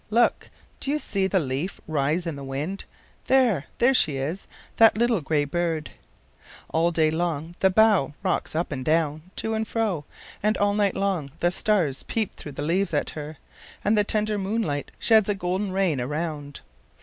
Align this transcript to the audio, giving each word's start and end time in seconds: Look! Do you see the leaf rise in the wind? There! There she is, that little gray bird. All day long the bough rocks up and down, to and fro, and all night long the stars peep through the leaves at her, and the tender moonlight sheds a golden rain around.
Look! 0.09 0.49
Do 0.79 0.89
you 0.89 0.97
see 0.97 1.27
the 1.27 1.39
leaf 1.39 1.79
rise 1.87 2.25
in 2.25 2.35
the 2.35 2.43
wind? 2.43 2.85
There! 3.27 3.65
There 3.77 3.93
she 3.93 4.17
is, 4.17 4.47
that 4.77 4.97
little 4.97 5.21
gray 5.21 5.45
bird. 5.45 5.91
All 6.71 6.89
day 6.89 7.11
long 7.11 7.53
the 7.59 7.69
bough 7.69 8.15
rocks 8.23 8.55
up 8.55 8.71
and 8.71 8.83
down, 8.83 9.29
to 9.35 9.53
and 9.53 9.67
fro, 9.67 10.03
and 10.41 10.57
all 10.57 10.73
night 10.73 10.95
long 10.95 11.29
the 11.39 11.51
stars 11.51 12.01
peep 12.01 12.35
through 12.35 12.53
the 12.53 12.63
leaves 12.63 12.95
at 12.95 13.11
her, 13.11 13.37
and 13.85 13.95
the 13.95 14.03
tender 14.03 14.39
moonlight 14.39 14.89
sheds 14.97 15.29
a 15.29 15.35
golden 15.35 15.71
rain 15.71 16.01
around. 16.01 16.61